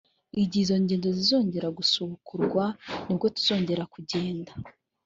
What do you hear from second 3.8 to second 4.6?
kugenda